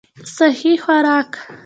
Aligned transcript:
سهي 0.35 0.73
خوراک 0.83 1.31